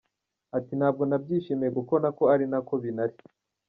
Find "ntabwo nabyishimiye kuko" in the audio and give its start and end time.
0.79-1.93